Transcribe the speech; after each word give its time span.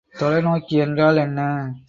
தொலைநோக்கி 0.19 0.75
என்றால் 0.77 1.17
என்ன? 1.17 1.71